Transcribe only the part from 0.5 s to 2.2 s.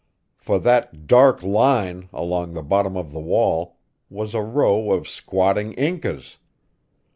that "dark line"